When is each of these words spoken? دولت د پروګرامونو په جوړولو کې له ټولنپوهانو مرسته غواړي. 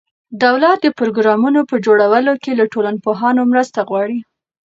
دولت 0.43 0.77
د 0.81 0.87
پروګرامونو 0.99 1.59
په 1.69 1.75
جوړولو 1.85 2.33
کې 2.43 2.51
له 2.59 2.65
ټولنپوهانو 2.73 3.41
مرسته 3.51 3.79
غواړي. 3.89 4.19